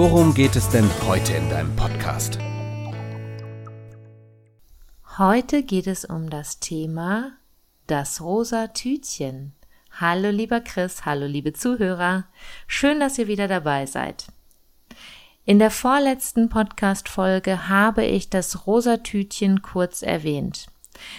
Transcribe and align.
worum 0.00 0.32
geht 0.32 0.56
es 0.56 0.66
denn 0.70 0.88
heute 1.06 1.34
in 1.34 1.50
deinem 1.50 1.76
Podcast? 1.76 2.38
Heute 5.18 5.62
geht 5.62 5.86
es 5.86 6.06
um 6.06 6.30
das 6.30 6.58
Thema 6.58 7.32
das 7.86 8.22
rosa 8.22 8.68
Tütchen. 8.68 9.52
Hallo 9.90 10.30
lieber 10.30 10.60
Chris, 10.62 11.04
hallo 11.04 11.26
liebe 11.26 11.52
Zuhörer. 11.52 12.24
Schön, 12.66 12.98
dass 12.98 13.18
ihr 13.18 13.28
wieder 13.28 13.46
dabei 13.46 13.84
seid. 13.84 14.28
In 15.44 15.58
der 15.58 15.70
vorletzten 15.70 16.48
Podcast-Folge 16.48 17.68
habe 17.68 18.06
ich 18.06 18.30
das 18.30 18.66
rosa 18.66 18.96
Tütchen 18.96 19.60
kurz 19.60 20.00
erwähnt. 20.00 20.68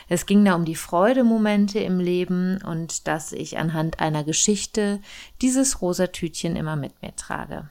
Es 0.10 0.26
ging 0.26 0.44
da 0.44 0.56
um 0.56 0.66
die 0.66 0.74
Freudemomente 0.74 1.78
im 1.78 2.00
Leben 2.00 2.60
und 2.64 3.08
dass 3.08 3.32
ich 3.32 3.60
anhand 3.60 4.00
einer 4.00 4.24
Geschichte 4.24 5.02
dieses 5.40 5.84
rosa 5.84 6.08
Tütchen 6.08 6.56
immer 6.56 6.76
mit 6.76 7.00
mir 7.04 7.16
trage. 7.16 7.70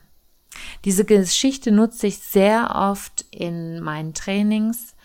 Diese 0.83 1.05
Geschichte 1.05 1.71
nutze 1.71 2.07
ich 2.07 2.19
sehr 2.19 2.75
oft 2.75 3.25
in 3.31 3.79
meinen 3.81 4.13
Trainings 4.13 4.95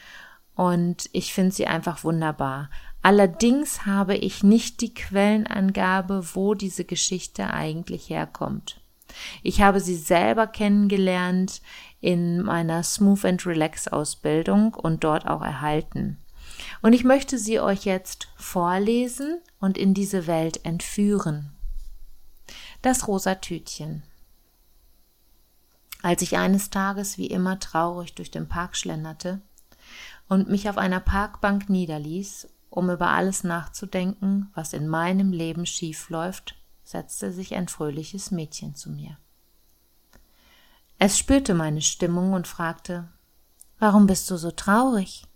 und 0.54 1.10
ich 1.12 1.34
finde 1.34 1.52
sie 1.52 1.66
einfach 1.66 2.02
wunderbar. 2.02 2.70
Allerdings 3.02 3.84
habe 3.86 4.16
ich 4.16 4.42
nicht 4.42 4.80
die 4.80 4.94
Quellenangabe, 4.94 6.26
wo 6.34 6.54
diese 6.54 6.84
Geschichte 6.84 7.52
eigentlich 7.52 8.08
herkommt. 8.08 8.80
Ich 9.42 9.60
habe 9.60 9.80
sie 9.80 9.96
selber 9.96 10.46
kennengelernt 10.46 11.60
in 12.00 12.42
meiner 12.42 12.82
Smooth 12.82 13.24
and 13.24 13.46
Relax 13.46 13.86
Ausbildung 13.88 14.74
und 14.74 15.04
dort 15.04 15.26
auch 15.26 15.42
erhalten. 15.42 16.18
Und 16.82 16.94
ich 16.94 17.04
möchte 17.04 17.38
sie 17.38 17.60
euch 17.60 17.84
jetzt 17.84 18.28
vorlesen 18.36 19.40
und 19.60 19.78
in 19.78 19.94
diese 19.94 20.26
Welt 20.26 20.64
entführen. 20.64 21.52
Das 22.82 23.08
rosa 23.08 23.36
Tütchen. 23.36 24.02
Als 26.06 26.22
ich 26.22 26.36
eines 26.36 26.70
Tages 26.70 27.18
wie 27.18 27.26
immer 27.26 27.58
traurig 27.58 28.14
durch 28.14 28.30
den 28.30 28.48
Park 28.48 28.76
schlenderte 28.76 29.40
und 30.28 30.48
mich 30.48 30.70
auf 30.70 30.78
einer 30.78 31.00
Parkbank 31.00 31.68
niederließ 31.68 32.48
um 32.70 32.90
über 32.90 33.08
alles 33.08 33.42
nachzudenken, 33.42 34.48
was 34.54 34.72
in 34.72 34.86
meinem 34.86 35.32
Leben 35.32 35.66
schief 35.66 36.08
läuft, 36.08 36.54
setzte 36.84 37.32
sich 37.32 37.56
ein 37.56 37.66
fröhliches 37.66 38.30
Mädchen 38.30 38.76
zu 38.76 38.88
mir. 38.90 39.18
Es 41.00 41.18
spürte 41.18 41.54
meine 41.54 41.82
Stimmung 41.82 42.34
und 42.34 42.46
fragte 42.46 43.08
Warum 43.80 44.06
bist 44.06 44.30
du 44.30 44.36
so 44.36 44.52
traurig? 44.52 45.26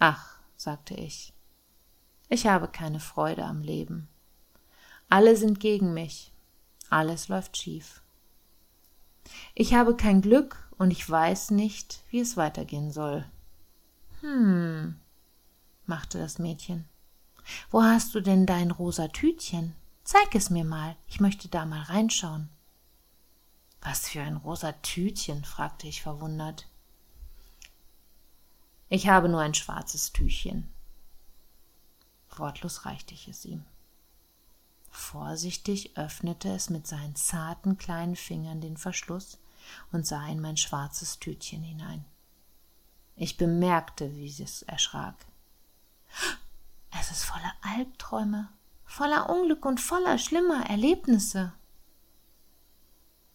Ach, 0.00 0.36
sagte 0.56 0.94
ich, 0.94 1.32
ich 2.28 2.48
habe 2.48 2.66
keine 2.66 2.98
Freude 2.98 3.44
am 3.44 3.62
Leben. 3.62 4.08
Alle 5.08 5.36
sind 5.36 5.60
gegen 5.60 5.94
mich, 5.94 6.32
alles 6.90 7.28
läuft 7.28 7.56
schief. 7.56 8.00
Ich 9.54 9.74
habe 9.74 9.96
kein 9.96 10.20
Glück 10.20 10.68
und 10.78 10.90
ich 10.90 11.08
weiß 11.08 11.50
nicht, 11.50 12.02
wie 12.10 12.20
es 12.20 12.36
weitergehen 12.36 12.90
soll. 12.90 13.24
Hm, 14.20 14.96
machte 15.86 16.18
das 16.18 16.38
Mädchen. 16.38 16.86
Wo 17.70 17.82
hast 17.82 18.14
du 18.14 18.20
denn 18.20 18.46
dein 18.46 18.70
rosa 18.70 19.08
Tütchen? 19.08 19.74
Zeig 20.02 20.34
es 20.34 20.50
mir 20.50 20.64
mal, 20.64 20.96
ich 21.06 21.20
möchte 21.20 21.48
da 21.48 21.66
mal 21.66 21.82
reinschauen. 21.82 22.48
Was 23.80 24.08
für 24.08 24.22
ein 24.22 24.36
rosa 24.36 24.72
Tütchen? 24.72 25.44
fragte 25.44 25.86
ich 25.86 26.02
verwundert. 26.02 26.66
Ich 28.88 29.08
habe 29.08 29.28
nur 29.28 29.40
ein 29.40 29.54
schwarzes 29.54 30.12
Tüchchen. 30.12 30.68
Wortlos 32.36 32.86
reichte 32.86 33.14
ich 33.14 33.28
es 33.28 33.44
ihm. 33.44 33.64
Vorsichtig 34.96 35.98
öffnete 35.98 36.50
es 36.50 36.70
mit 36.70 36.86
seinen 36.86 37.16
zarten 37.16 37.76
kleinen 37.78 38.14
Fingern 38.14 38.60
den 38.60 38.76
Verschluss 38.76 39.38
und 39.90 40.06
sah 40.06 40.24
in 40.28 40.40
mein 40.40 40.56
schwarzes 40.56 41.18
Tütchen 41.18 41.64
hinein. 41.64 42.04
Ich 43.16 43.36
bemerkte, 43.36 44.14
wie 44.14 44.28
es 44.28 44.62
erschrak. 44.62 45.16
Es 46.96 47.10
ist 47.10 47.24
voller 47.24 47.52
Albträume, 47.62 48.48
voller 48.84 49.28
Unglück 49.30 49.64
und 49.66 49.80
voller 49.80 50.16
schlimmer 50.16 50.70
Erlebnisse. 50.70 51.52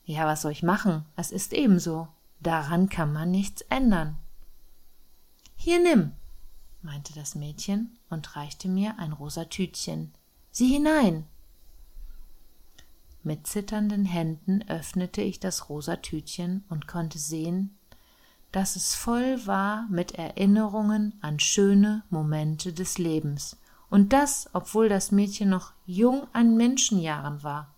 Ja, 0.05 0.25
was 0.25 0.43
soll 0.43 0.53
ich 0.53 0.63
machen? 0.63 1.05
Es 1.17 1.29
ist 1.29 1.51
ebenso. 1.51 2.07
Daran 2.39 2.87
kann 2.87 3.11
man 3.11 3.31
nichts 3.31 3.63
ändern. 3.63 4.17
Hier 5.57 5.81
nimm, 5.81 6.13
meinte 6.81 7.13
das 7.13 7.35
Mädchen 7.35 7.99
und 8.09 8.37
reichte 8.37 8.69
mir 8.69 8.97
ein 8.97 9.11
rosa 9.11 9.43
Tütchen. 9.43 10.13
Sieh 10.51 10.71
hinein. 10.73 11.27
Mit 13.23 13.47
zitternden 13.47 14.05
Händen 14.05 14.63
öffnete 14.69 15.21
ich 15.21 15.39
das 15.39 15.69
rosa 15.69 15.97
Tütchen 15.97 16.63
und 16.69 16.87
konnte 16.87 17.19
sehen, 17.19 17.77
dass 18.51 18.75
es 18.75 18.95
voll 18.95 19.45
war 19.45 19.87
mit 19.89 20.13
Erinnerungen 20.13 21.17
an 21.21 21.39
schöne 21.39 22.03
Momente 22.09 22.73
des 22.73 22.97
Lebens, 22.97 23.57
und 23.89 24.13
das, 24.13 24.49
obwohl 24.53 24.87
das 24.87 25.11
Mädchen 25.11 25.49
noch 25.49 25.73
jung 25.85 26.27
an 26.33 26.55
Menschenjahren 26.55 27.43
war. 27.43 27.73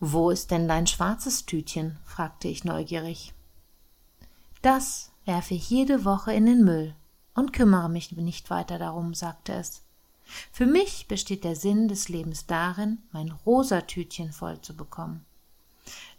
Wo 0.00 0.30
ist 0.30 0.50
denn 0.50 0.66
dein 0.66 0.88
schwarzes 0.88 1.46
Tütchen? 1.46 1.98
fragte 2.04 2.48
ich 2.48 2.64
neugierig. 2.64 3.32
Das 4.60 5.12
werfe 5.24 5.54
ich 5.54 5.70
jede 5.70 6.04
Woche 6.04 6.32
in 6.32 6.46
den 6.46 6.64
Müll 6.64 6.94
und 7.34 7.52
kümmere 7.52 7.88
mich 7.88 8.10
nicht 8.12 8.50
weiter 8.50 8.78
darum, 8.78 9.14
sagte 9.14 9.52
es. 9.52 9.82
Für 10.50 10.66
mich 10.66 11.08
besteht 11.08 11.44
der 11.44 11.56
Sinn 11.56 11.88
des 11.88 12.08
Lebens 12.08 12.46
darin, 12.46 12.98
mein 13.12 13.30
rosa 13.30 13.82
Tütchen 13.82 14.32
voll 14.32 14.60
zu 14.60 14.74
bekommen. 14.74 15.24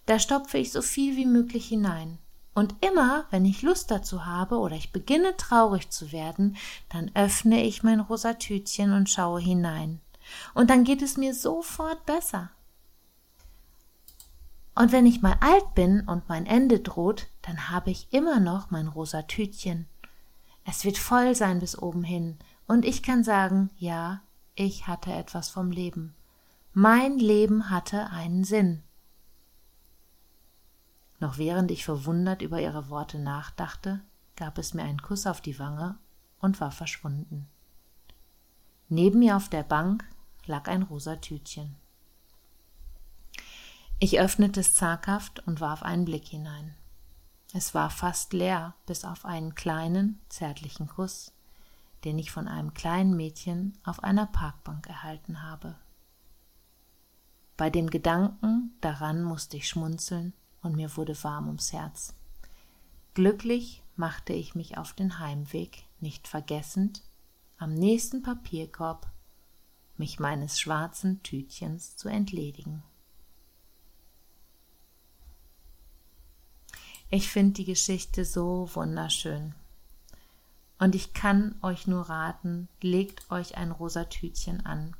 Da 0.05 0.19
stopfe 0.19 0.57
ich 0.57 0.71
so 0.71 0.81
viel 0.81 1.15
wie 1.15 1.25
möglich 1.25 1.67
hinein. 1.67 2.19
Und 2.53 2.75
immer, 2.81 3.25
wenn 3.31 3.45
ich 3.45 3.63
Lust 3.63 3.89
dazu 3.89 4.25
habe 4.25 4.57
oder 4.59 4.75
ich 4.75 4.91
beginne 4.91 5.35
traurig 5.37 5.89
zu 5.89 6.11
werden, 6.11 6.55
dann 6.89 7.09
öffne 7.15 7.63
ich 7.63 7.81
mein 7.81 7.99
rosa 7.99 8.33
Tütchen 8.33 8.93
und 8.93 9.09
schaue 9.09 9.39
hinein. 9.39 10.01
Und 10.53 10.69
dann 10.69 10.83
geht 10.83 11.01
es 11.01 11.17
mir 11.17 11.33
sofort 11.33 12.05
besser. 12.05 12.51
Und 14.75 14.91
wenn 14.91 15.05
ich 15.05 15.21
mal 15.21 15.37
alt 15.39 15.75
bin 15.75 16.01
und 16.07 16.29
mein 16.29 16.45
Ende 16.45 16.79
droht, 16.79 17.27
dann 17.41 17.69
habe 17.69 17.91
ich 17.91 18.07
immer 18.11 18.39
noch 18.39 18.71
mein 18.71 18.87
rosa 18.87 19.23
Tütchen. 19.23 19.87
Es 20.65 20.85
wird 20.85 20.97
voll 20.97 21.35
sein 21.35 21.59
bis 21.59 21.77
oben 21.77 22.03
hin, 22.03 22.37
und 22.67 22.85
ich 22.85 23.03
kann 23.03 23.23
sagen, 23.23 23.69
ja, 23.77 24.21
ich 24.55 24.87
hatte 24.87 25.11
etwas 25.13 25.49
vom 25.49 25.71
Leben. 25.71 26.15
Mein 26.73 27.17
Leben 27.17 27.69
hatte 27.69 28.09
einen 28.09 28.43
Sinn. 28.43 28.83
Noch 31.19 31.37
während 31.37 31.71
ich 31.71 31.85
verwundert 31.85 32.41
über 32.41 32.59
ihre 32.59 32.89
Worte 32.89 33.19
nachdachte, 33.19 34.01
gab 34.35 34.57
es 34.57 34.73
mir 34.73 34.83
einen 34.83 35.01
Kuss 35.01 35.27
auf 35.27 35.41
die 35.41 35.59
Wange 35.59 35.97
und 36.39 36.59
war 36.59 36.71
verschwunden. 36.71 37.47
Neben 38.89 39.19
mir 39.19 39.37
auf 39.37 39.49
der 39.49 39.63
Bank 39.63 40.05
lag 40.45 40.67
ein 40.67 40.83
rosa 40.83 41.15
Tütchen. 41.15 41.75
Ich 43.99 44.19
öffnete 44.19 44.59
es 44.59 44.75
zaghaft 44.75 45.47
und 45.47 45.61
warf 45.61 45.83
einen 45.83 46.05
Blick 46.05 46.27
hinein. 46.27 46.75
Es 47.53 47.73
war 47.73 47.89
fast 47.89 48.33
leer, 48.33 48.75
bis 48.85 49.05
auf 49.05 49.25
einen 49.25 49.55
kleinen, 49.55 50.19
zärtlichen 50.27 50.87
Kuss, 50.87 51.32
den 52.03 52.19
ich 52.19 52.31
von 52.31 52.47
einem 52.47 52.73
kleinen 52.73 53.15
Mädchen 53.15 53.77
auf 53.83 54.03
einer 54.03 54.25
Parkbank 54.25 54.87
erhalten 54.87 55.41
habe. 55.41 55.75
Bei 57.57 57.69
dem 57.69 57.89
Gedanken 57.89 58.75
daran 58.81 59.23
musste 59.23 59.57
ich 59.57 59.67
schmunzeln 59.67 60.33
und 60.61 60.75
mir 60.75 60.95
wurde 60.97 61.21
warm 61.23 61.47
ums 61.47 61.71
Herz. 61.71 62.15
Glücklich 63.13 63.83
machte 63.95 64.33
ich 64.33 64.55
mich 64.55 64.77
auf 64.77 64.93
den 64.93 65.19
Heimweg, 65.19 65.85
nicht 65.99 66.27
vergessend, 66.27 67.03
am 67.57 67.73
nächsten 67.73 68.23
Papierkorb 68.23 69.09
mich 69.97 70.19
meines 70.19 70.59
schwarzen 70.59 71.21
Tütchens 71.21 71.95
zu 71.95 72.09
entledigen. 72.09 72.83
Ich 77.09 77.29
finde 77.29 77.53
die 77.53 77.65
Geschichte 77.65 78.25
so 78.25 78.67
wunderschön. 78.73 79.53
Und 80.83 80.95
ich 80.95 81.13
kann 81.13 81.55
euch 81.61 81.87
nur 81.87 82.09
raten, 82.09 82.67
legt 82.81 83.31
euch 83.31 83.55
ein 83.55 83.71
rosa 83.71 84.03
Tütchen 84.03 84.65
an 84.65 84.97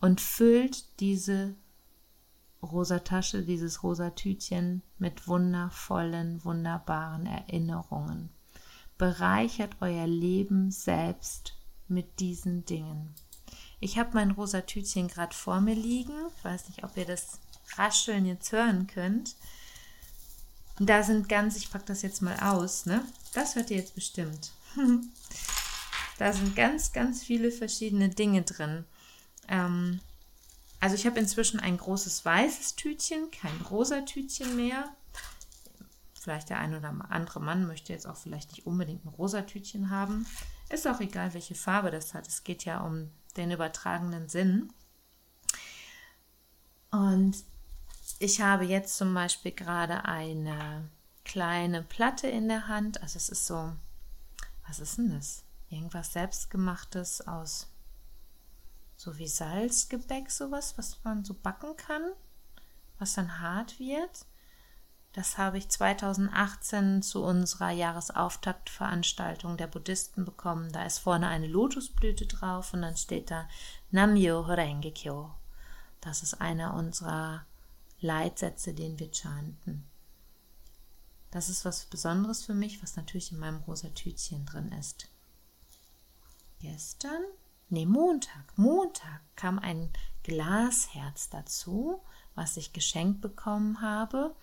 und 0.00 0.20
füllt 0.20 0.84
diese 1.00 1.56
rosa 2.62 3.00
Tasche, 3.00 3.42
dieses 3.42 3.82
rosa 3.82 4.10
Tütchen 4.10 4.82
mit 4.98 5.26
wundervollen, 5.26 6.44
wunderbaren 6.44 7.26
Erinnerungen. 7.26 8.30
Bereichert 8.96 9.74
euer 9.80 10.06
Leben 10.06 10.70
selbst 10.70 11.54
mit 11.88 12.20
diesen 12.20 12.64
Dingen. 12.64 13.16
Ich 13.80 13.98
habe 13.98 14.10
mein 14.14 14.30
rosa 14.30 14.60
Tütchen 14.60 15.08
gerade 15.08 15.34
vor 15.34 15.60
mir 15.60 15.74
liegen. 15.74 16.14
Ich 16.38 16.44
weiß 16.44 16.68
nicht, 16.68 16.84
ob 16.84 16.96
ihr 16.96 17.04
das 17.04 17.40
Rascheln 17.76 18.26
jetzt 18.26 18.52
hören 18.52 18.86
könnt. 18.86 19.34
Da 20.78 21.02
sind 21.02 21.28
ganz, 21.28 21.56
ich 21.56 21.72
packe 21.72 21.86
das 21.86 22.02
jetzt 22.02 22.22
mal 22.22 22.38
aus, 22.38 22.86
ne? 22.86 23.04
Das 23.32 23.56
hört 23.56 23.72
ihr 23.72 23.78
jetzt 23.78 23.96
bestimmt. 23.96 24.52
da 26.18 26.32
sind 26.32 26.56
ganz, 26.56 26.92
ganz 26.92 27.22
viele 27.22 27.50
verschiedene 27.50 28.08
Dinge 28.08 28.42
drin. 28.42 28.84
Ähm, 29.48 30.00
also 30.80 30.96
ich 30.96 31.06
habe 31.06 31.18
inzwischen 31.18 31.60
ein 31.60 31.78
großes 31.78 32.24
weißes 32.24 32.76
Tütchen, 32.76 33.30
kein 33.30 33.58
rosa 33.70 34.02
Tütchen 34.02 34.56
mehr. 34.56 34.94
Vielleicht 36.14 36.50
der 36.50 36.58
ein 36.58 36.74
oder 36.74 36.94
andere 37.10 37.40
Mann 37.40 37.66
möchte 37.66 37.92
jetzt 37.92 38.06
auch 38.06 38.16
vielleicht 38.16 38.50
nicht 38.52 38.66
unbedingt 38.66 39.04
ein 39.04 39.08
rosa 39.08 39.42
Tütchen 39.42 39.90
haben. 39.90 40.26
Ist 40.70 40.86
auch 40.86 41.00
egal, 41.00 41.34
welche 41.34 41.54
Farbe 41.54 41.90
das 41.90 42.14
hat. 42.14 42.26
Es 42.26 42.44
geht 42.44 42.64
ja 42.64 42.80
um 42.80 43.10
den 43.36 43.50
übertragenen 43.50 44.28
Sinn. 44.28 44.72
Und 46.90 47.36
ich 48.18 48.40
habe 48.40 48.64
jetzt 48.64 48.96
zum 48.96 49.12
Beispiel 49.12 49.52
gerade 49.52 50.04
eine 50.04 50.88
kleine 51.24 51.82
Platte 51.82 52.28
in 52.28 52.48
der 52.48 52.68
Hand. 52.68 53.02
Also 53.02 53.16
es 53.16 53.28
ist 53.28 53.46
so, 53.46 53.72
was 54.66 54.80
ist 54.80 54.98
denn 54.98 55.10
das? 55.10 55.44
Irgendwas 55.68 56.12
selbstgemachtes 56.12 57.26
aus 57.26 57.68
so 58.96 59.18
wie 59.18 59.28
Salzgebäck, 59.28 60.30
sowas, 60.30 60.78
was 60.78 61.02
man 61.04 61.24
so 61.24 61.34
backen 61.34 61.76
kann, 61.76 62.12
was 62.98 63.14
dann 63.14 63.40
hart 63.40 63.78
wird. 63.78 64.26
Das 65.12 65.38
habe 65.38 65.58
ich 65.58 65.68
2018 65.68 67.02
zu 67.02 67.22
unserer 67.22 67.70
Jahresauftaktveranstaltung 67.70 69.56
der 69.56 69.68
Buddhisten 69.68 70.24
bekommen. 70.24 70.72
Da 70.72 70.84
ist 70.84 70.98
vorne 70.98 71.28
eine 71.28 71.46
Lotusblüte 71.46 72.26
drauf 72.26 72.72
und 72.72 72.82
dann 72.82 72.96
steht 72.96 73.30
da 73.30 73.48
Namyo 73.90 74.46
Horengekyo. 74.46 75.32
Das 76.00 76.22
ist 76.22 76.40
einer 76.40 76.74
unserer 76.74 77.46
Leitsätze, 78.00 78.74
den 78.74 78.98
wir 78.98 79.12
chanten. 79.12 79.86
Das 81.34 81.48
ist 81.48 81.64
was 81.64 81.86
Besonderes 81.86 82.44
für 82.44 82.54
mich, 82.54 82.80
was 82.80 82.94
natürlich 82.94 83.32
in 83.32 83.40
meinem 83.40 83.58
rosa 83.62 83.88
Tütchen 83.88 84.46
drin 84.46 84.70
ist. 84.70 85.08
Gestern, 86.60 87.24
nee, 87.70 87.86
Montag, 87.86 88.56
Montag 88.56 89.20
kam 89.34 89.58
ein 89.58 89.90
Glasherz 90.22 91.30
dazu, 91.30 92.00
was 92.36 92.56
ich 92.56 92.72
geschenkt 92.72 93.20
bekommen 93.20 93.80
habe 93.80 94.36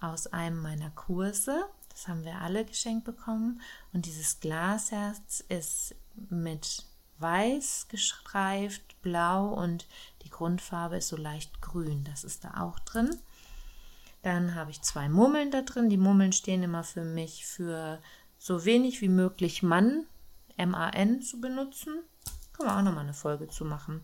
aus 0.00 0.26
einem 0.26 0.62
meiner 0.62 0.90
Kurse. 0.92 1.66
Das 1.90 2.08
haben 2.08 2.24
wir 2.24 2.40
alle 2.40 2.64
geschenkt 2.64 3.04
bekommen. 3.04 3.60
Und 3.92 4.06
dieses 4.06 4.40
Glasherz 4.40 5.44
ist 5.50 5.94
mit 6.30 6.86
weiß 7.18 7.88
gestreift, 7.88 9.02
blau 9.02 9.48
und 9.52 9.86
die 10.22 10.30
Grundfarbe 10.30 10.96
ist 10.96 11.08
so 11.08 11.16
leicht 11.18 11.60
grün. 11.60 12.04
Das 12.04 12.24
ist 12.24 12.42
da 12.42 12.62
auch 12.62 12.78
drin. 12.78 13.20
Dann 14.22 14.54
habe 14.54 14.70
ich 14.70 14.82
zwei 14.82 15.08
Murmeln 15.08 15.50
da 15.50 15.62
drin. 15.62 15.90
Die 15.90 15.96
Murmeln 15.96 16.32
stehen 16.32 16.62
immer 16.62 16.84
für 16.84 17.04
mich 17.04 17.44
für 17.44 18.00
so 18.38 18.64
wenig 18.64 19.00
wie 19.00 19.08
möglich 19.08 19.62
Mann, 19.62 20.06
M-A-N, 20.56 21.22
zu 21.22 21.40
benutzen. 21.40 22.02
Können 22.52 22.68
wir 22.68 22.76
auch 22.76 22.82
nochmal 22.82 23.04
eine 23.04 23.14
Folge 23.14 23.48
zu 23.48 23.64
machen. 23.64 24.02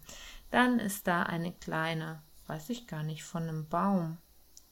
Dann 0.50 0.78
ist 0.78 1.06
da 1.06 1.22
eine 1.22 1.52
kleine, 1.52 2.22
weiß 2.46 2.70
ich 2.70 2.86
gar 2.86 3.02
nicht, 3.02 3.24
von 3.24 3.44
einem 3.44 3.68
Baum. 3.68 4.18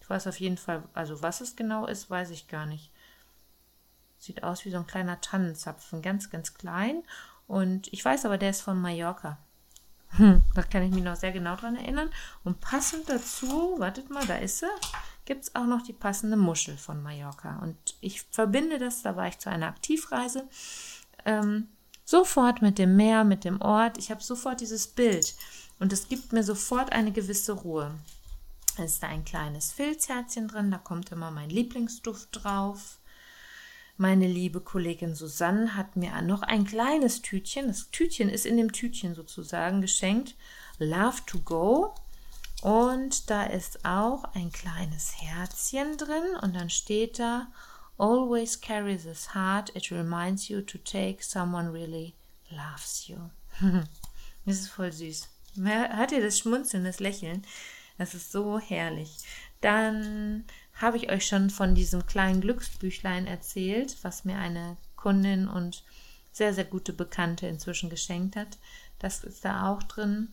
Ich 0.00 0.10
weiß 0.10 0.26
auf 0.26 0.40
jeden 0.40 0.56
Fall, 0.56 0.82
also 0.94 1.22
was 1.22 1.40
es 1.40 1.56
genau 1.56 1.86
ist, 1.86 2.10
weiß 2.10 2.30
ich 2.30 2.48
gar 2.48 2.66
nicht. 2.66 2.90
Sieht 4.18 4.42
aus 4.42 4.64
wie 4.64 4.70
so 4.70 4.78
ein 4.78 4.86
kleiner 4.86 5.20
Tannenzapfen, 5.20 6.02
ganz, 6.02 6.30
ganz 6.30 6.54
klein. 6.54 7.02
Und 7.46 7.92
ich 7.92 8.04
weiß 8.04 8.24
aber, 8.24 8.38
der 8.38 8.50
ist 8.50 8.62
von 8.62 8.80
Mallorca. 8.80 9.38
Hm, 10.10 10.42
da 10.54 10.62
kann 10.62 10.82
ich 10.82 10.92
mich 10.92 11.04
noch 11.04 11.16
sehr 11.16 11.32
genau 11.32 11.56
dran 11.56 11.76
erinnern. 11.76 12.10
Und 12.44 12.60
passend 12.60 13.08
dazu, 13.08 13.76
wartet 13.78 14.10
mal, 14.10 14.26
da 14.26 14.36
ist 14.36 14.60
sie, 14.60 14.66
gibt 15.26 15.42
es 15.42 15.54
auch 15.54 15.66
noch 15.66 15.82
die 15.82 15.92
passende 15.92 16.36
Muschel 16.36 16.78
von 16.78 17.02
Mallorca. 17.02 17.58
Und 17.58 17.76
ich 18.00 18.22
verbinde 18.22 18.78
das, 18.78 19.02
da 19.02 19.16
war 19.16 19.28
ich 19.28 19.38
zu 19.38 19.50
einer 19.50 19.66
Aktivreise, 19.66 20.48
ähm, 21.26 21.68
sofort 22.04 22.62
mit 22.62 22.78
dem 22.78 22.96
Meer, 22.96 23.24
mit 23.24 23.44
dem 23.44 23.60
Ort. 23.60 23.98
Ich 23.98 24.10
habe 24.10 24.22
sofort 24.22 24.60
dieses 24.60 24.86
Bild 24.86 25.34
und 25.78 25.92
es 25.92 26.08
gibt 26.08 26.32
mir 26.32 26.42
sofort 26.42 26.92
eine 26.92 27.12
gewisse 27.12 27.52
Ruhe. 27.52 27.92
Es 28.78 28.92
ist 28.92 29.02
da 29.02 29.08
ein 29.08 29.24
kleines 29.24 29.72
Filzherzchen 29.72 30.48
drin, 30.48 30.70
da 30.70 30.78
kommt 30.78 31.10
immer 31.10 31.30
mein 31.30 31.50
Lieblingsduft 31.50 32.28
drauf. 32.32 32.98
Meine 33.96 34.26
liebe 34.26 34.60
Kollegin 34.60 35.14
Susanne 35.14 35.74
hat 35.74 35.96
mir 35.96 36.20
noch 36.20 36.42
ein 36.42 36.66
kleines 36.66 37.22
Tütchen, 37.22 37.68
das 37.68 37.90
Tütchen 37.90 38.28
ist 38.28 38.44
in 38.44 38.58
dem 38.58 38.72
Tütchen 38.72 39.14
sozusagen 39.14 39.80
geschenkt, 39.80 40.34
Love 40.78 41.22
to 41.26 41.38
Go. 41.40 41.94
Und 42.66 43.30
da 43.30 43.44
ist 43.44 43.84
auch 43.84 44.24
ein 44.34 44.50
kleines 44.50 45.22
Herzchen 45.22 45.96
drin 45.98 46.34
und 46.42 46.56
dann 46.56 46.68
steht 46.68 47.20
da, 47.20 47.46
Always 47.96 48.60
carry 48.60 48.96
this 48.96 49.36
heart, 49.36 49.70
it 49.76 49.92
reminds 49.92 50.48
you 50.48 50.62
to 50.62 50.76
take 50.78 51.22
someone 51.22 51.72
really 51.72 52.14
loves 52.50 53.06
you. 53.06 53.18
das 54.46 54.62
ist 54.62 54.70
voll 54.70 54.90
süß. 54.90 55.28
Hat 55.64 56.10
ihr 56.10 56.20
das 56.20 56.40
Schmunzeln, 56.40 56.82
das 56.82 56.98
Lächeln? 56.98 57.46
Das 57.98 58.14
ist 58.14 58.32
so 58.32 58.58
herrlich. 58.58 59.16
Dann 59.60 60.44
habe 60.74 60.96
ich 60.96 61.08
euch 61.08 61.24
schon 61.24 61.50
von 61.50 61.76
diesem 61.76 62.04
kleinen 62.04 62.40
Glücksbüchlein 62.40 63.28
erzählt, 63.28 63.96
was 64.02 64.24
mir 64.24 64.38
eine 64.38 64.76
Kundin 64.96 65.46
und 65.46 65.84
sehr, 66.32 66.52
sehr 66.52 66.64
gute 66.64 66.92
Bekannte 66.92 67.46
inzwischen 67.46 67.90
geschenkt 67.90 68.34
hat. 68.34 68.58
Das 68.98 69.22
ist 69.22 69.44
da 69.44 69.70
auch 69.70 69.84
drin. 69.84 70.32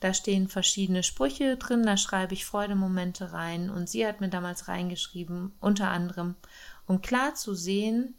Da 0.00 0.14
stehen 0.14 0.48
verschiedene 0.48 1.02
Sprüche 1.02 1.56
drin, 1.56 1.84
da 1.84 1.96
schreibe 1.96 2.32
ich 2.32 2.46
Freudemomente 2.46 3.32
rein 3.32 3.68
und 3.70 3.88
sie 3.88 4.06
hat 4.06 4.20
mir 4.20 4.30
damals 4.30 4.66
reingeschrieben, 4.66 5.52
unter 5.60 5.90
anderem, 5.90 6.36
um 6.86 7.02
klar 7.02 7.34
zu 7.34 7.54
sehen, 7.54 8.14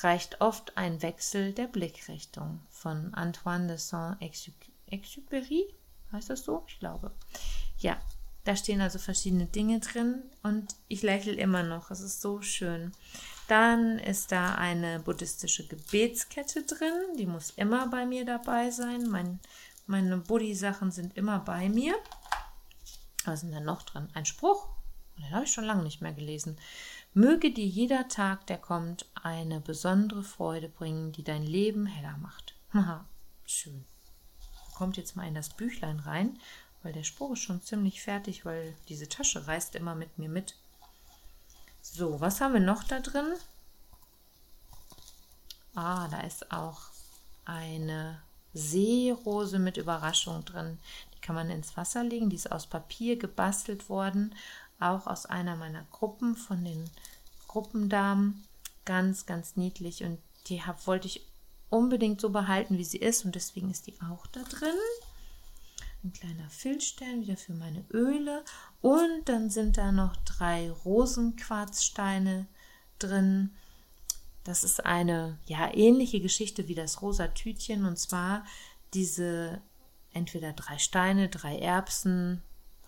reicht 0.00 0.40
oft 0.40 0.76
ein 0.76 1.00
Wechsel 1.00 1.52
der 1.52 1.68
Blickrichtung 1.68 2.60
von 2.70 3.14
Antoine 3.14 3.68
de 3.68 3.76
Saint-Exupéry, 3.76 5.66
heißt 6.10 6.30
das 6.30 6.44
so? 6.44 6.64
Ich 6.66 6.80
glaube. 6.80 7.12
Ja, 7.78 8.00
da 8.44 8.56
stehen 8.56 8.80
also 8.80 8.98
verschiedene 8.98 9.46
Dinge 9.46 9.78
drin 9.78 10.22
und 10.42 10.74
ich 10.88 11.02
lächle 11.02 11.34
immer 11.34 11.62
noch. 11.62 11.92
Es 11.92 12.00
ist 12.00 12.20
so 12.20 12.42
schön. 12.42 12.92
Dann 13.46 13.98
ist 14.00 14.32
da 14.32 14.56
eine 14.56 14.98
buddhistische 14.98 15.66
Gebetskette 15.66 16.64
drin. 16.64 17.16
Die 17.18 17.26
muss 17.26 17.50
immer 17.50 17.86
bei 17.88 18.04
mir 18.04 18.24
dabei 18.24 18.70
sein. 18.70 19.08
Mein, 19.08 19.38
meine 19.86 20.16
Buddhi-Sachen 20.18 20.90
sind 20.90 21.16
immer 21.16 21.40
bei 21.40 21.68
mir. 21.68 21.94
Was 23.24 23.42
ist 23.42 23.42
denn 23.44 23.52
da 23.52 23.60
noch 23.60 23.82
drin? 23.82 24.08
Ein 24.14 24.26
Spruch. 24.26 24.68
Den 25.18 25.30
habe 25.30 25.44
ich 25.44 25.52
schon 25.52 25.64
lange 25.64 25.82
nicht 25.82 26.00
mehr 26.00 26.12
gelesen. 26.12 26.56
Möge 27.14 27.52
dir 27.52 27.66
jeder 27.66 28.08
Tag, 28.08 28.46
der 28.46 28.58
kommt, 28.58 29.06
eine 29.22 29.60
besondere 29.60 30.22
Freude 30.22 30.68
bringen, 30.68 31.12
die 31.12 31.22
dein 31.22 31.42
Leben 31.42 31.86
heller 31.86 32.16
macht. 32.18 32.54
Haha, 32.72 33.04
schön. 33.44 33.84
Kommt 34.74 34.96
jetzt 34.96 35.14
mal 35.16 35.28
in 35.28 35.34
das 35.34 35.50
Büchlein 35.50 36.00
rein 36.00 36.38
weil 36.82 36.92
der 36.92 37.04
Spruch 37.04 37.32
ist 37.32 37.40
schon 37.42 37.62
ziemlich 37.62 38.02
fertig, 38.02 38.44
weil 38.44 38.74
diese 38.88 39.08
Tasche 39.08 39.46
reißt 39.46 39.74
immer 39.76 39.94
mit 39.94 40.18
mir 40.18 40.28
mit. 40.28 40.56
So, 41.80 42.20
was 42.20 42.40
haben 42.40 42.54
wir 42.54 42.60
noch 42.60 42.84
da 42.84 43.00
drin? 43.00 43.32
Ah, 45.74 46.08
da 46.08 46.20
ist 46.20 46.52
auch 46.52 46.82
eine 47.44 48.20
Seerose 48.54 49.58
mit 49.58 49.76
Überraschung 49.76 50.44
drin. 50.44 50.78
Die 51.14 51.20
kann 51.20 51.34
man 51.34 51.50
ins 51.50 51.76
Wasser 51.76 52.04
legen. 52.04 52.30
Die 52.30 52.36
ist 52.36 52.52
aus 52.52 52.66
Papier 52.66 53.16
gebastelt 53.16 53.88
worden. 53.88 54.34
Auch 54.80 55.06
aus 55.06 55.26
einer 55.26 55.56
meiner 55.56 55.84
Gruppen 55.90 56.36
von 56.36 56.64
den 56.64 56.90
Gruppendamen. 57.48 58.44
Ganz, 58.84 59.26
ganz 59.26 59.56
niedlich. 59.56 60.04
Und 60.04 60.18
die 60.46 60.62
hab, 60.62 60.86
wollte 60.86 61.06
ich 61.06 61.26
unbedingt 61.70 62.20
so 62.20 62.30
behalten, 62.30 62.78
wie 62.78 62.84
sie 62.84 62.98
ist. 62.98 63.24
Und 63.24 63.34
deswegen 63.34 63.70
ist 63.70 63.86
die 63.86 64.00
auch 64.02 64.26
da 64.26 64.42
drin 64.42 64.76
ein 66.04 66.12
kleiner 66.12 66.50
Filzstern 66.50 67.20
wieder 67.22 67.36
für 67.36 67.52
meine 67.52 67.84
Öle 67.92 68.44
und 68.80 69.22
dann 69.26 69.50
sind 69.50 69.78
da 69.78 69.92
noch 69.92 70.16
drei 70.16 70.70
Rosenquarzsteine 70.70 72.46
drin. 72.98 73.54
Das 74.44 74.64
ist 74.64 74.84
eine 74.84 75.38
ja 75.46 75.72
ähnliche 75.72 76.20
Geschichte 76.20 76.68
wie 76.68 76.74
das 76.74 77.02
rosa 77.02 77.28
Tütchen 77.28 77.84
und 77.84 77.98
zwar 77.98 78.44
diese 78.94 79.60
entweder 80.12 80.52
drei 80.52 80.78
Steine, 80.78 81.28
drei 81.28 81.58
Erbsen, 81.58 82.42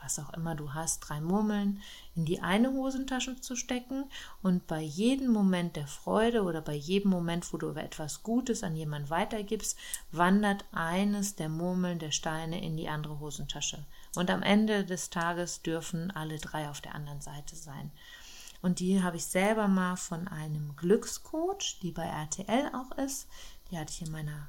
was 0.05 0.19
auch 0.19 0.35
immer 0.35 0.55
du 0.55 0.75
hast, 0.75 1.01
drei 1.01 1.21
Murmeln 1.21 1.81
in 2.15 2.27
die 2.27 2.41
eine 2.41 2.73
Hosentasche 2.73 3.41
zu 3.41 3.57
stecken 3.57 4.05
und 4.43 4.67
bei 4.67 4.81
jedem 4.81 5.33
Moment 5.33 5.77
der 5.77 5.87
Freude 5.87 6.43
oder 6.43 6.61
bei 6.61 6.75
jedem 6.75 7.11
Moment, 7.11 7.51
wo 7.53 7.57
du 7.57 7.71
etwas 7.71 8.23
Gutes 8.23 8.63
an 8.63 8.77
jemanden 8.77 9.09
weitergibst, 9.09 9.79
wandert 10.13 10.67
eines 10.73 11.37
der 11.37 11.49
Murmeln 11.49 11.99
der 11.99 12.11
Steine 12.11 12.63
in 12.63 12.77
die 12.77 12.89
andere 12.89 13.19
Hosentasche. 13.19 13.87
Und 14.15 14.31
am 14.31 14.43
Ende 14.43 14.85
des 14.85 15.09
Tages 15.09 15.63
dürfen 15.63 16.11
alle 16.11 16.39
drei 16.39 16.69
auf 16.69 16.83
der 16.83 16.95
anderen 16.95 17.23
Seite 17.23 17.57
sein. 17.57 17.91
Und 18.65 18.81
die 18.81 19.03
habe 19.03 19.19
ich 19.19 19.27
selber 19.27 19.69
mal 19.69 19.95
von 19.97 20.27
einem 20.27 20.75
Glückscoach, 20.77 21.81
die 21.83 21.93
bei 21.93 22.07
RTL 22.07 22.71
auch 22.75 22.97
ist. 22.97 23.29
Die 23.71 23.77
hatte 23.77 23.93
ich 23.93 24.01
in 24.01 24.11
meiner 24.11 24.49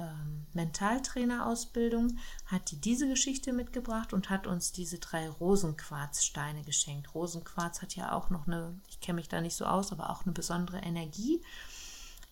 ähm, 0.00 0.46
Mentaltrainerausbildung, 0.52 2.18
hat 2.46 2.72
die 2.72 2.80
diese 2.80 3.08
Geschichte 3.08 3.52
mitgebracht 3.52 4.12
und 4.12 4.30
hat 4.30 4.48
uns 4.48 4.72
diese 4.72 4.98
drei 4.98 5.28
Rosenquarzsteine 5.28 6.64
geschenkt. 6.64 7.14
Rosenquarz 7.14 7.82
hat 7.82 7.94
ja 7.94 8.10
auch 8.10 8.30
noch 8.30 8.48
eine, 8.48 8.74
ich 8.88 8.98
kenne 8.98 9.14
mich 9.14 9.28
da 9.28 9.40
nicht 9.40 9.54
so 9.54 9.64
aus, 9.64 9.92
aber 9.92 10.10
auch 10.10 10.24
eine 10.24 10.32
besondere 10.32 10.78
Energie. 10.78 11.40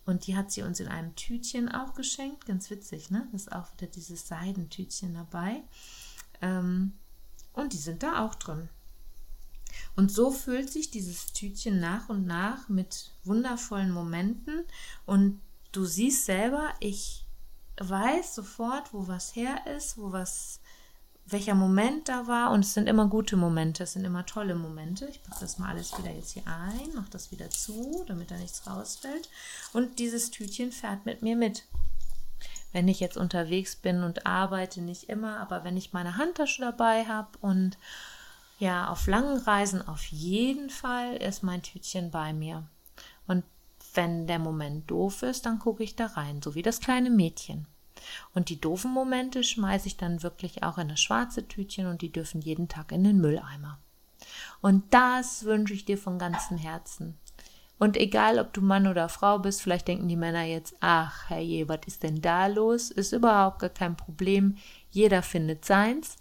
Und 0.04 0.26
die 0.26 0.36
hat 0.36 0.50
sie 0.50 0.62
uns 0.62 0.80
in 0.80 0.88
einem 0.88 1.14
Tütchen 1.14 1.68
auch 1.68 1.94
geschenkt. 1.94 2.44
Ganz 2.46 2.70
witzig, 2.70 3.12
ne? 3.12 3.28
Das 3.30 3.42
ist 3.42 3.52
auch 3.52 3.70
wieder 3.74 3.86
dieses 3.86 4.26
Seidentütchen 4.26 5.14
dabei. 5.14 5.62
Ähm, 6.42 6.94
und 7.52 7.72
die 7.72 7.78
sind 7.78 8.02
da 8.02 8.24
auch 8.24 8.34
drin. 8.34 8.68
Und 9.96 10.10
so 10.12 10.30
füllt 10.30 10.70
sich 10.70 10.90
dieses 10.90 11.32
Tütchen 11.32 11.80
nach 11.80 12.08
und 12.08 12.26
nach 12.26 12.68
mit 12.68 13.12
wundervollen 13.24 13.90
Momenten. 13.90 14.64
Und 15.06 15.40
du 15.72 15.84
siehst 15.84 16.24
selber, 16.24 16.68
ich 16.80 17.24
weiß 17.80 18.34
sofort, 18.34 18.92
wo 18.92 19.08
was 19.08 19.34
her 19.34 19.66
ist, 19.76 19.98
wo 19.98 20.12
was, 20.12 20.60
welcher 21.26 21.54
Moment 21.54 22.08
da 22.08 22.26
war. 22.26 22.50
Und 22.50 22.64
es 22.64 22.74
sind 22.74 22.88
immer 22.88 23.06
gute 23.08 23.36
Momente, 23.36 23.84
es 23.84 23.94
sind 23.94 24.04
immer 24.04 24.26
tolle 24.26 24.54
Momente. 24.54 25.06
Ich 25.06 25.22
packe 25.22 25.40
das 25.40 25.58
mal 25.58 25.70
alles 25.70 25.96
wieder 25.98 26.12
jetzt 26.12 26.32
hier 26.32 26.46
ein, 26.46 26.94
mache 26.94 27.10
das 27.10 27.32
wieder 27.32 27.50
zu, 27.50 28.04
damit 28.06 28.30
da 28.30 28.36
nichts 28.36 28.66
rausfällt. 28.66 29.28
Und 29.72 29.98
dieses 29.98 30.30
Tütchen 30.30 30.72
fährt 30.72 31.06
mit 31.06 31.22
mir 31.22 31.36
mit. 31.36 31.64
Wenn 32.72 32.86
ich 32.86 33.00
jetzt 33.00 33.16
unterwegs 33.16 33.74
bin 33.74 34.04
und 34.04 34.26
arbeite, 34.26 34.80
nicht 34.80 35.08
immer, 35.08 35.38
aber 35.38 35.64
wenn 35.64 35.76
ich 35.76 35.92
meine 35.92 36.16
Handtasche 36.16 36.62
dabei 36.62 37.04
habe 37.06 37.30
und 37.40 37.76
ja, 38.60 38.88
auf 38.88 39.06
langen 39.06 39.38
Reisen 39.38 39.86
auf 39.86 40.04
jeden 40.04 40.68
Fall 40.68 41.16
ist 41.16 41.42
mein 41.42 41.62
Tütchen 41.62 42.10
bei 42.10 42.34
mir. 42.34 42.68
Und 43.26 43.42
wenn 43.94 44.26
der 44.26 44.38
Moment 44.38 44.90
doof 44.90 45.22
ist, 45.22 45.46
dann 45.46 45.58
gucke 45.58 45.82
ich 45.82 45.96
da 45.96 46.06
rein, 46.06 46.42
so 46.42 46.54
wie 46.54 46.62
das 46.62 46.80
kleine 46.80 47.10
Mädchen. 47.10 47.66
Und 48.34 48.50
die 48.50 48.60
doofen 48.60 48.92
Momente 48.92 49.42
schmeiße 49.42 49.86
ich 49.86 49.96
dann 49.96 50.22
wirklich 50.22 50.62
auch 50.62 50.76
in 50.76 50.90
das 50.90 51.00
schwarze 51.00 51.48
Tütchen 51.48 51.86
und 51.86 52.02
die 52.02 52.12
dürfen 52.12 52.42
jeden 52.42 52.68
Tag 52.68 52.92
in 52.92 53.02
den 53.02 53.20
Mülleimer. 53.20 53.78
Und 54.60 54.84
das 54.92 55.44
wünsche 55.44 55.72
ich 55.72 55.86
dir 55.86 55.96
von 55.96 56.18
ganzem 56.18 56.58
Herzen. 56.58 57.18
Und 57.78 57.96
egal, 57.96 58.38
ob 58.38 58.52
du 58.52 58.60
Mann 58.60 58.86
oder 58.86 59.08
Frau 59.08 59.38
bist, 59.38 59.62
vielleicht 59.62 59.88
denken 59.88 60.06
die 60.06 60.16
Männer 60.16 60.42
jetzt, 60.42 60.76
ach, 60.80 61.30
herrje, 61.30 61.66
was 61.66 61.80
ist 61.86 62.02
denn 62.02 62.20
da 62.20 62.46
los? 62.46 62.90
Ist 62.90 63.12
überhaupt 63.12 63.60
gar 63.60 63.70
kein 63.70 63.96
Problem. 63.96 64.58
Jeder 64.90 65.22
findet 65.22 65.64
seins. 65.64 66.18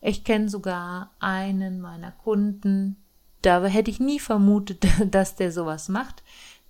Ich 0.00 0.24
kenne 0.24 0.48
sogar 0.48 1.10
einen 1.18 1.80
meiner 1.80 2.12
Kunden, 2.12 2.96
da 3.42 3.64
hätte 3.64 3.90
ich 3.90 4.00
nie 4.00 4.20
vermutet, 4.20 4.86
dass 5.10 5.36
der 5.36 5.52
sowas 5.52 5.88
macht 5.88 6.22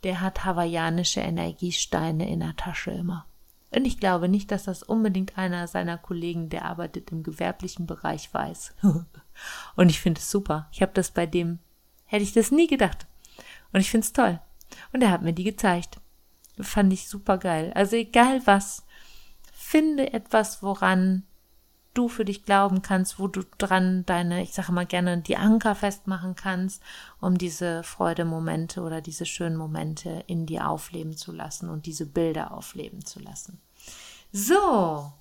der 0.07 0.21
hat 0.21 0.45
hawaiianische 0.45 1.21
Energiesteine 1.21 2.29
in 2.29 2.39
der 2.39 2.55
Tasche 2.57 2.93
immer. 2.93 3.27
Und 3.75 3.87
ich 3.87 3.99
glaube 3.99 4.29
nicht, 4.29 4.53
dass 4.53 4.63
das 4.63 4.85
unbedingt 4.85 5.37
einer 5.37 5.67
seiner 5.67 5.99
Kollegen, 5.99 6.49
der 6.49 6.65
arbeitet 6.65 7.11
im 7.11 7.25
gewerblichen 7.25 7.87
Bereich, 7.87 8.33
weiß. 8.33 8.75
Und 9.75 9.89
ich 9.89 10.01
finde 10.01 10.21
es 10.21 10.31
super. 10.31 10.69
Ich 10.71 10.81
habe 10.81 10.93
das 10.95 11.11
bei 11.11 11.27
dem, 11.27 11.59
hätte 12.05 12.23
ich 12.23 12.33
das 12.33 12.53
nie 12.53 12.69
gedacht. 12.69 13.07
Und 13.73 13.81
ich 13.81 13.91
finde 13.91 14.05
es 14.05 14.13
toll. 14.13 14.41
Und 14.93 15.03
er 15.03 15.11
hat 15.11 15.23
mir 15.23 15.33
die 15.33 15.45
gezeigt. 15.45 16.01
Fand 16.61 16.93
ich 16.93 17.09
super 17.09 17.37
geil. 17.37 17.73
Also 17.75 17.97
egal 17.97 18.41
was, 18.47 18.87
finde 19.53 20.13
etwas, 20.13 20.63
woran 20.63 21.25
du 21.97 22.09
für 22.09 22.25
dich 22.25 22.45
glauben 22.45 22.83
kannst, 22.83 23.19
wo 23.19 23.29
du 23.29 23.43
dran 23.59 24.05
deine, 24.07 24.43
ich 24.43 24.53
sage 24.53 24.73
mal 24.73 24.87
gerne, 24.87 25.19
die 25.19 25.37
Anker 25.37 25.75
festmachen 25.75 26.37
kannst, 26.37 26.83
um 27.21 27.39
diese 27.39 27.83
Freudemomente 27.83 28.83
oder 28.83 29.01
diese 29.01 29.27
schönen 29.27 29.57
Momente 29.57 30.25
in 30.27 30.47
dir 30.47 30.69
aufleben 30.69 31.17
zu 31.17 31.33
lassen 31.33 31.69
und 31.69 31.87
diese 31.87 32.07
Bilder 32.07 32.53
aufleben 32.53 33.05
zu 33.05 33.21
lassen. 33.21 33.61
So, 34.33 35.13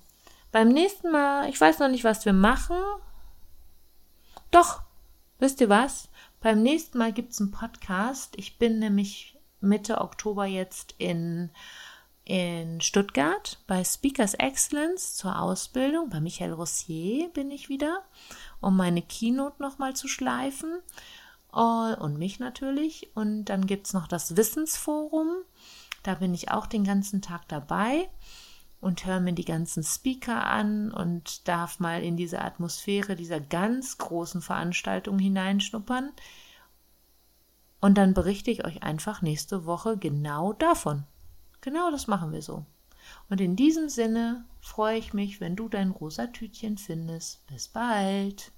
beim 0.52 0.68
nächsten 0.68 1.10
Mal, 1.10 1.48
ich 1.48 1.60
weiß 1.60 1.78
noch 1.78 1.88
nicht, 1.88 2.04
was 2.04 2.24
wir 2.24 2.32
machen. 2.32 2.76
Doch, 4.50 4.82
wisst 5.38 5.60
ihr 5.60 5.68
was? 5.68 6.08
Beim 6.40 6.62
nächsten 6.62 6.98
Mal 6.98 7.12
gibt 7.12 7.32
es 7.32 7.40
einen 7.40 7.50
Podcast. 7.50 8.34
Ich 8.36 8.58
bin 8.58 8.78
nämlich 8.78 9.36
Mitte 9.60 10.00
Oktober 10.00 10.46
jetzt 10.46 10.94
in 10.98 11.50
in 12.26 12.80
Stuttgart 12.80 13.58
bei 13.68 13.84
Speakers 13.84 14.34
Excellence 14.34 15.14
zur 15.14 15.40
Ausbildung. 15.40 16.10
Bei 16.10 16.20
Michael 16.20 16.52
Rossier 16.52 17.28
bin 17.28 17.52
ich 17.52 17.68
wieder, 17.68 18.02
um 18.60 18.76
meine 18.76 19.00
Keynote 19.00 19.62
nochmal 19.62 19.94
zu 19.94 20.08
schleifen. 20.08 20.80
Uh, 21.54 21.94
und 22.00 22.18
mich 22.18 22.38
natürlich. 22.38 23.10
Und 23.14 23.46
dann 23.46 23.66
gibt 23.66 23.86
es 23.86 23.92
noch 23.94 24.08
das 24.08 24.36
Wissensforum. 24.36 25.36
Da 26.02 26.16
bin 26.16 26.34
ich 26.34 26.50
auch 26.50 26.66
den 26.66 26.84
ganzen 26.84 27.22
Tag 27.22 27.48
dabei 27.48 28.10
und 28.80 29.06
höre 29.06 29.20
mir 29.20 29.32
die 29.32 29.44
ganzen 29.44 29.82
Speaker 29.82 30.44
an 30.46 30.92
und 30.92 31.48
darf 31.48 31.78
mal 31.78 32.02
in 32.02 32.16
diese 32.16 32.42
Atmosphäre 32.42 33.14
dieser 33.14 33.40
ganz 33.40 33.98
großen 33.98 34.42
Veranstaltung 34.42 35.18
hineinschnuppern. 35.18 36.10
Und 37.80 37.96
dann 37.96 38.14
berichte 38.14 38.50
ich 38.50 38.64
euch 38.64 38.82
einfach 38.82 39.22
nächste 39.22 39.64
Woche 39.64 39.96
genau 39.96 40.52
davon. 40.52 41.04
Genau 41.66 41.90
das 41.90 42.06
machen 42.06 42.30
wir 42.30 42.42
so. 42.42 42.64
Und 43.28 43.40
in 43.40 43.56
diesem 43.56 43.88
Sinne 43.88 44.44
freue 44.60 44.98
ich 44.98 45.12
mich, 45.12 45.40
wenn 45.40 45.56
du 45.56 45.68
dein 45.68 45.90
rosa 45.90 46.28
Tütchen 46.28 46.78
findest. 46.78 47.44
Bis 47.48 47.66
bald. 47.66 48.52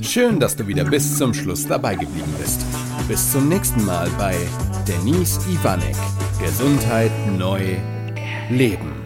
Schön, 0.00 0.40
dass 0.40 0.56
du 0.56 0.66
wieder 0.66 0.84
bis 0.84 1.16
zum 1.16 1.32
Schluss 1.32 1.64
dabei 1.64 1.94
geblieben 1.94 2.34
bist. 2.40 2.66
Bis 3.06 3.30
zum 3.30 3.48
nächsten 3.48 3.84
Mal 3.84 4.10
bei 4.18 4.34
Denise 4.88 5.38
Ivanek. 5.48 5.94
Gesundheit 6.40 7.12
neu 7.38 7.76
leben. 8.50 8.97